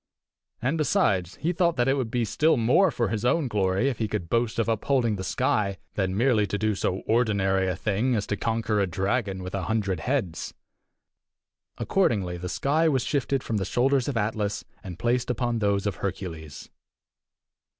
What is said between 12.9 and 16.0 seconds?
shifted from the shoulders of Atlas, and placed upon those of